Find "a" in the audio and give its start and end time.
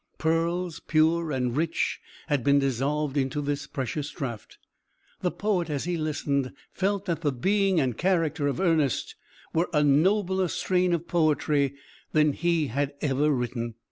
9.71-9.83